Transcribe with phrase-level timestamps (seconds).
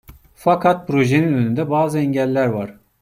[0.35, 2.75] Fakat projenin önünde bazı engeller var.